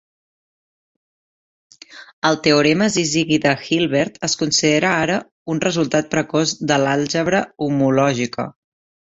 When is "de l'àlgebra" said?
6.73-7.45